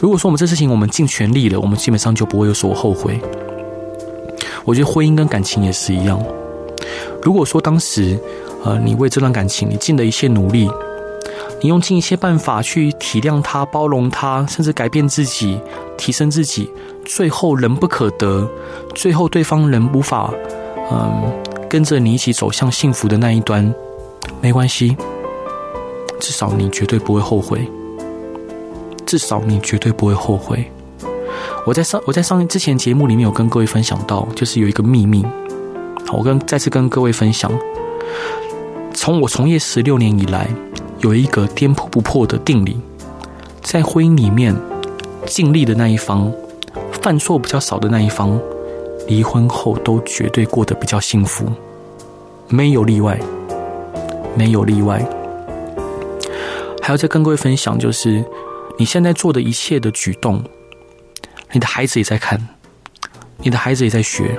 [0.00, 3.20] 如果说我们这事情我们尽全力了，我们基本上就不会有所后悔。
[4.64, 6.22] 我觉得婚姻跟感情也是一样。
[7.22, 8.18] 如果说当时，
[8.64, 10.70] 呃，你为这段感情你尽了一些努力，
[11.60, 15.60] 你用尽一些办法去体谅他、包容他，甚至改变自己、
[15.98, 16.70] 提升自己，
[17.04, 18.48] 最后人不可得，
[18.94, 20.32] 最后对方人无法，
[20.90, 21.30] 嗯、
[21.68, 23.74] 跟着你一起走向幸福的那一端，
[24.40, 24.96] 没关系。
[26.18, 27.66] 至少你绝对不会后悔，
[29.10, 30.64] 至少你绝对不会后悔。
[31.66, 35.26] 我在上我在上之前节目里面有跟各位分享到，就是有一个秘密，
[36.06, 37.50] 好，我跟再次跟各位分享，
[38.94, 40.48] 从我从业十六年以来，
[41.00, 42.80] 有一个颠扑不破的定理，
[43.62, 44.54] 在婚姻里面，
[45.26, 46.32] 尽力的那一方，
[47.02, 48.40] 犯错比较少的那一方，
[49.08, 51.46] 离婚后都绝对过得比较幸福，
[52.46, 53.18] 没有例外，
[54.36, 55.04] 没有例外。
[56.80, 58.24] 还要再跟各位分享，就是
[58.80, 60.42] 你现在做的一切的举动，
[61.52, 62.40] 你的孩子也在看，
[63.42, 64.34] 你的孩子也在学，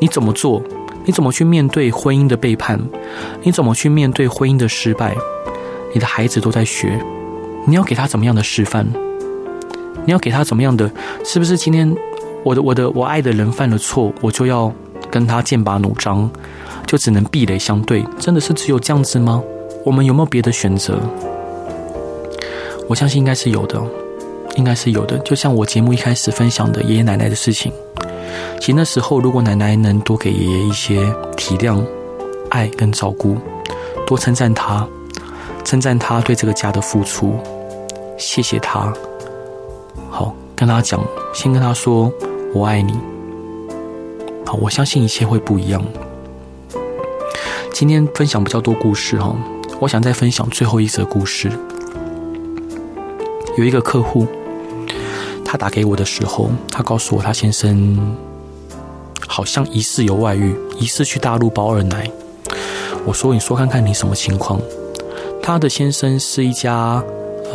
[0.00, 0.62] 你怎么做，
[1.04, 2.80] 你怎么去面对婚姻的背叛，
[3.42, 5.14] 你怎么去面对婚姻的失败，
[5.92, 6.98] 你的孩子都在学，
[7.66, 8.86] 你要给他怎么样的示范？
[10.06, 10.90] 你要给他怎么样的？
[11.22, 11.94] 是不是今天
[12.42, 14.72] 我的我的我爱的人犯了错，我就要
[15.10, 16.30] 跟他剑拔弩张，
[16.86, 18.02] 就只能壁垒相对？
[18.18, 19.42] 真的是只有这样子吗？
[19.84, 20.98] 我们有没有别的选择？
[22.88, 23.82] 我相信应该是有的，
[24.56, 25.18] 应该是有的。
[25.18, 27.72] 就像我节目一开始分享的爷爷奶奶的事情，
[28.60, 31.04] 其实那时候如果奶奶能多给爷爷一些
[31.36, 31.84] 体谅、
[32.50, 33.36] 爱跟照顾，
[34.06, 34.86] 多称赞他，
[35.64, 37.34] 称赞他对这个家的付出，
[38.16, 38.92] 谢谢他。
[40.08, 42.12] 好，跟他讲，先跟他说
[42.54, 42.92] 我爱你。
[44.44, 45.84] 好，我相信一切会不一样。
[47.72, 49.34] 今天分享比较多故事哈，
[49.80, 51.50] 我想再分享最后一则故事。
[53.56, 54.26] 有一个客户，
[55.44, 58.16] 他打给我的时候，他告诉我他先生
[59.26, 62.10] 好像疑似有外遇，疑似去大陆包二奶。
[63.06, 64.60] 我说：“你说看看你什么情况？”
[65.42, 67.02] 他的先生是一家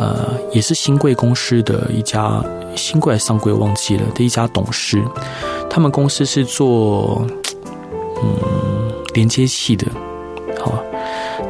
[0.00, 2.42] 呃，也是新贵公司的一家
[2.74, 5.00] 新贵上贵忘记了的一家董事。
[5.70, 7.24] 他们公司是做
[8.22, 9.86] 嗯连接器的，
[10.58, 10.82] 好，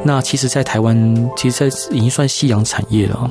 [0.04, 3.30] 那其实，在台湾，其实，在已经算夕阳产业了。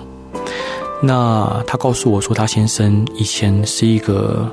[1.01, 4.47] 那他告诉我说，他先生以前是一个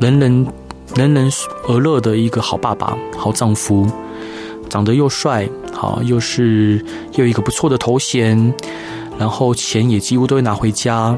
[0.00, 0.46] 人人
[0.96, 1.30] 人人
[1.68, 3.86] 而乐的一个好爸爸、好丈夫，
[4.68, 8.52] 长得又帅，好又是又有一个不错的头衔，
[9.16, 11.16] 然后钱也几乎都会拿回家，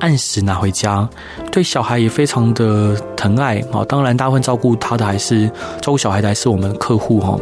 [0.00, 1.06] 按时拿回家，
[1.52, 3.84] 对小孩也非常的疼爱啊。
[3.84, 5.46] 当然，大部分照顾他的还是
[5.82, 7.38] 照顾小孩的还是我们客户哈。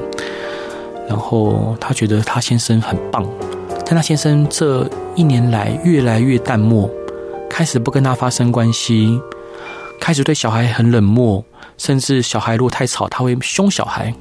[1.09, 3.24] 然后他觉得他先生很棒。
[3.84, 4.84] 但他先生这
[5.16, 6.90] 一年来越来越淡漠，
[7.48, 9.18] 开始不跟他发生关系，
[9.98, 11.42] 开始对小孩很冷漠，
[11.78, 14.14] 甚至小孩如果太吵，他会凶小孩，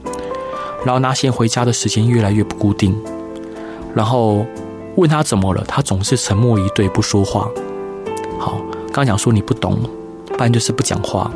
[0.85, 2.95] 然后拿钱回家的时间越来越不固定，
[3.93, 4.45] 然后
[4.95, 7.49] 问他怎么了，他总是沉默以对，不说话。
[8.39, 9.77] 好，刚刚讲说你不懂，
[10.29, 11.29] 不然就是不讲话，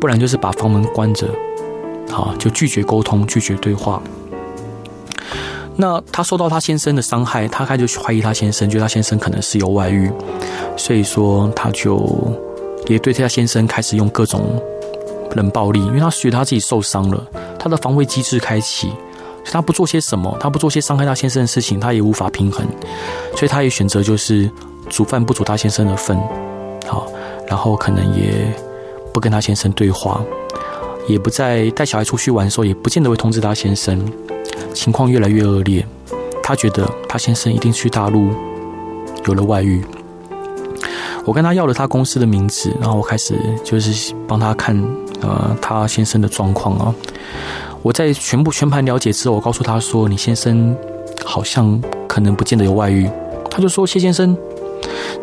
[0.00, 1.28] 不然就是把房门关着，
[2.08, 4.02] 好，就拒绝沟通，拒绝对话。
[5.78, 10.10] 那他受到他先生的伤害，他开始怀疑他先生，觉得他先生可能是有外遇，
[10.76, 12.08] 所以说他就
[12.86, 14.60] 也对他先生开始用各种
[15.34, 17.26] 冷暴力，因为他觉得他自己受伤了，
[17.58, 22.66] 他的防卫机制开启，所以他不做些什么，他不做些伤害他先生的事情，他也无法平衡，
[23.34, 24.50] 所以他也选择就是
[24.88, 26.16] 煮饭不煮他先生的份，
[26.86, 27.06] 好，
[27.46, 28.50] 然后可能也
[29.12, 30.24] 不跟他先生对话，
[31.06, 34.02] 也不再带小孩出去玩的时候，也不见得会通知他先生。
[34.74, 35.84] 情况越来越恶劣，
[36.42, 38.30] 他觉得他先生一定去大陆
[39.26, 39.84] 有了外遇。
[41.24, 43.34] 我跟他要了他公司的名字，然后我开始
[43.64, 44.80] 就是帮他看
[45.22, 46.94] 呃他先生的状况啊。
[47.82, 50.76] 我在全部全盘了解之后，我告诉他说：“你先生
[51.24, 53.08] 好像可能不见得有外遇。”
[53.50, 54.36] 他就说：“谢先生，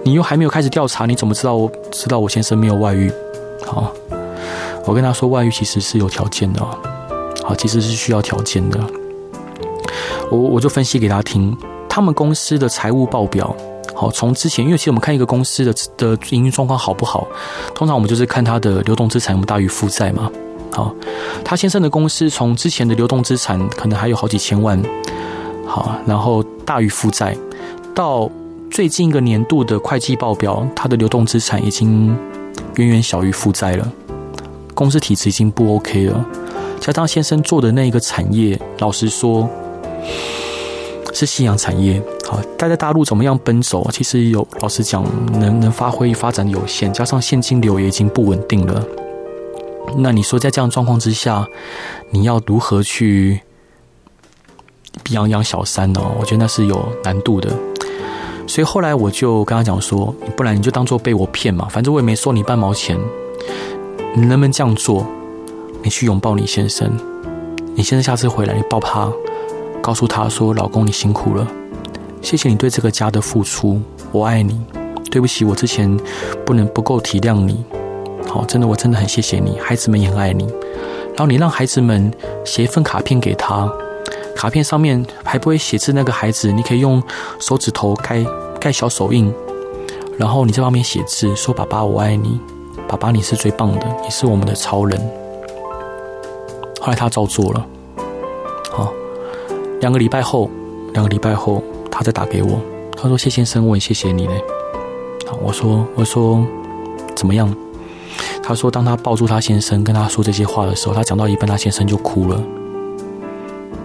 [0.04, 3.12] 你又还没有开始调查，你怎么知道我知道我先生没有外遇？”
[3.66, 3.94] 好，
[4.86, 6.62] 我跟他说：“外遇其实是有条件的，
[7.44, 8.80] 好，其实是需要条件的。”
[10.32, 11.56] 我我就分析给他听，
[11.88, 13.56] 他们公司的财务报表，
[13.94, 17.28] 好，从之前，因为其实我们看一个公司的的营运状况好不好，
[17.76, 20.32] 通常我们就是看他的流动资产有没有大于负债嘛。
[20.72, 20.92] 好，
[21.46, 24.82] 他先生的公司从之前的流动资产可能还有好几千万，
[25.68, 27.38] 好，然后大于负债，
[27.94, 28.28] 到
[28.72, 32.08] 最近一个年度的会计报表，他的流动资产已经
[32.78, 33.88] 远远小于负债了，
[34.74, 36.26] 公司体质已经不 OK 了。
[36.80, 39.48] 加上先生做的那一个产业，老实说。
[41.14, 43.88] 是夕阳产业，好，待在大陆怎么样奔走？
[43.92, 45.06] 其实有，老实讲，
[45.40, 48.84] 能能发挥发展有限，加上现金流也已经不稳定了。
[49.98, 51.48] 那你说在这样状况之下，
[52.10, 53.42] 你要如何去
[55.12, 56.02] 养养小三呢？
[56.20, 57.50] 我觉得那是有难度的。
[58.48, 62.98] 所以后来我就跟他讲说，不然你就当做被我骗嘛，反正我也没收你半毛钱。
[64.16, 65.06] 你能不能这样做？
[65.84, 66.92] 你去拥抱你先生，
[67.76, 69.12] 你先生下次回来，你抱他。
[69.84, 71.46] 告诉他说：“老公，你辛苦了，
[72.22, 73.82] 谢谢你对这个家的付出，
[74.14, 74.58] 我爱你。
[75.12, 76.00] 对不起，我之前
[76.46, 77.62] 不能不够体谅你。
[78.26, 79.60] 好，真的，我真的很谢谢你。
[79.60, 80.46] 孩子们也很爱你。
[81.10, 82.10] 然后你让孩子们
[82.46, 83.70] 写一份卡片给他，
[84.38, 87.04] 卡片上面还不会写字，那个孩子你可以用
[87.40, 88.26] 手指头盖
[88.62, 89.32] 盖小手印，
[90.18, 92.40] 然后你在旁边写字，说：‘爸爸，我爱你。
[92.88, 94.98] 爸爸，你是最棒的，你是我们的超人。’
[96.80, 97.68] 后来他照做了。”
[99.84, 100.50] 两个礼拜后，
[100.94, 101.62] 两个礼拜后，
[101.92, 102.58] 他再打给我，
[102.96, 104.32] 他说：“谢先生，我很谢谢你呢。”
[105.28, 106.42] 好我说：“我说
[107.14, 107.54] 怎么样？”
[108.42, 112.42] 他说：“当他抱住他先生，跟他说这些话的时候，他讲到一半，他先生就哭了，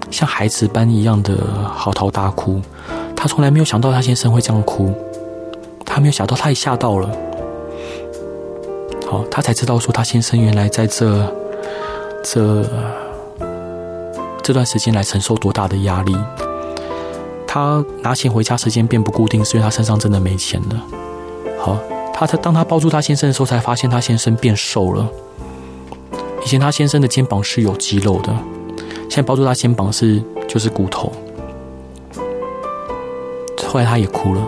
[0.09, 1.37] 像孩子般一样的
[1.75, 2.63] 嚎啕大哭。
[3.17, 4.95] 他从来没有想到他先生会这样哭，
[5.85, 7.11] 他没有想到，他也吓到了。
[9.05, 11.27] 好，他才知道说他先生原来在这
[12.23, 12.65] 这。
[14.49, 16.17] 这段时间来承受多大的压力？
[17.47, 20.83] 他拿钱回家时间变不固定，是因为他身上真的没钱了。
[21.59, 21.79] 好，
[22.15, 25.07] 他他当他抱住他先生的时候，才发现他先生变瘦了。
[26.43, 28.35] 以前他先生的肩膀是有肌肉的，
[29.11, 31.13] 现在抱住他肩膀是就是骨头。
[33.67, 34.41] 后来他也哭了，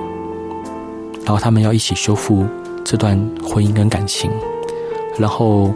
[1.27, 2.47] 然后他们要一起修复
[2.83, 4.31] 这段婚姻跟感情，
[5.19, 5.71] 然后。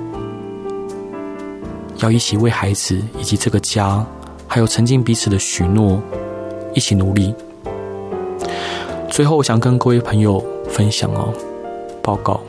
[1.98, 4.04] 要一起为孩子以及这个家，
[4.54, 6.00] 还有曾经彼此的许诺，
[6.74, 7.34] 一起努力。
[9.10, 11.34] 最后，我想跟各位朋友分享哦，
[12.00, 12.40] 报告。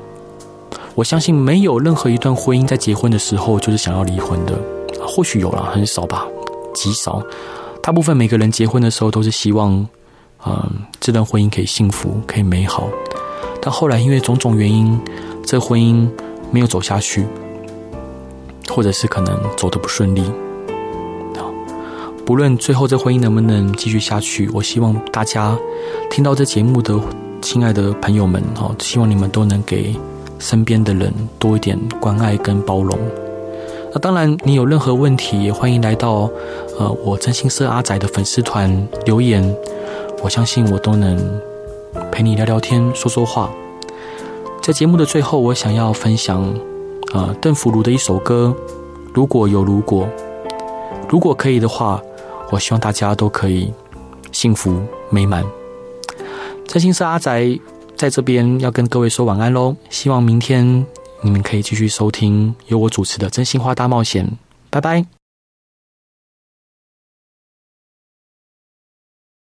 [0.93, 4.55] 我相信没有任何一段婚姻在结婚的时候就是想要离婚的，
[5.01, 6.27] 或许有了，很少吧，
[6.75, 7.23] 极少。
[7.81, 9.71] 大部分每个人结婚的时候都是希望，
[10.45, 10.63] 嗯，
[10.99, 12.87] 这段婚姻可以幸福，可以美好。
[13.59, 14.95] 但后来因为种种原因，
[15.43, 16.07] 这婚姻
[16.51, 17.25] 没有走下去。
[18.69, 20.23] 或者是可能走得不顺利，
[22.25, 25.55] 不论最后这婚姻能不能继续下去，我希望大家
[26.09, 26.99] 听到这节目的
[27.39, 29.95] 亲爱的朋友们，哈，希望你们都能给
[30.39, 32.97] 身边的人多一点关爱跟包容。
[33.93, 36.29] 那当然，你有任何问题，也欢迎来到
[36.79, 39.55] 呃我真心社阿宅的粉丝团留言，
[40.23, 41.15] 我相信我都能
[42.11, 43.51] 陪你聊聊天，说说话。
[44.63, 46.43] 在节目的最后，我想要分享。
[47.13, 48.53] 啊，邓福如的一首歌，
[49.13, 50.09] 如果有如果，
[51.07, 52.01] 如果可以的话，
[52.51, 53.73] 我希望大家都可以
[54.31, 55.43] 幸福美满。
[56.67, 57.57] 真心是阿宅
[57.95, 60.85] 在这边要跟各位说晚安喽，希望明天
[61.21, 64.25] 你们可以继续收听由我主持的《真心话大冒险》，
[64.69, 65.14] 拜拜。